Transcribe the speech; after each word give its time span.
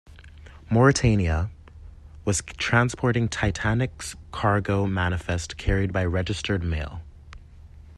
"Mauretania" 0.67 1.51
was 2.25 2.41
transporting 2.57 3.29
"Titanic"s 3.29 4.15
cargo 4.31 4.87
manifest 4.87 5.57
carried 5.57 5.93
by 5.93 6.03
registered 6.03 6.63
mail. 6.63 7.03